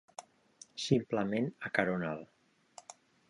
Simplement 0.85 1.51
acarona'l. 1.69 2.25